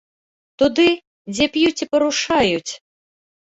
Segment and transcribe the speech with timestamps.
[0.61, 0.87] Туды,
[1.33, 2.71] дзе п'юць і парушаюць.